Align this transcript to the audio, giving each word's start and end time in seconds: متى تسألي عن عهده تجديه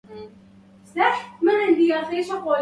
متى 0.03 0.29
تسألي 0.95 1.03
عن 1.93 2.03
عهده 2.03 2.21
تجديه 2.21 2.53